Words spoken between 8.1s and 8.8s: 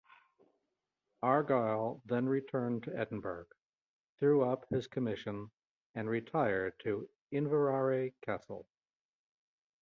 Castle.